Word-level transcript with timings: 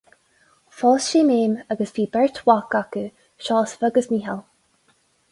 Phós 0.77 1.09
sé 1.09 1.19
Méim 1.25 1.51
agus 1.75 1.91
bhí 1.97 2.05
beirt 2.15 2.39
mhac 2.49 2.77
acu, 2.79 3.03
Seosamh 3.49 3.85
agus 3.91 4.09
Mícheál. 4.15 4.41